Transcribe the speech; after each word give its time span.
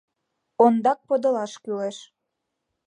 Ондак 0.63 0.99
подылаш 1.07 1.53
кӱлеш. 1.63 1.97